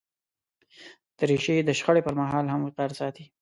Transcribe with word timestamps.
دریشي 1.17 1.55
د 1.67 1.69
شخړې 1.79 2.01
پر 2.05 2.13
مهال 2.19 2.45
هم 2.49 2.59
وقار 2.63 2.91
ساتي. 2.99 3.23